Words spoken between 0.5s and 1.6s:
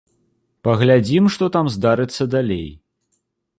Паглядзім, што